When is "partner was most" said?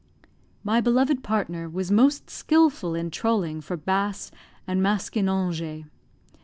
1.21-2.27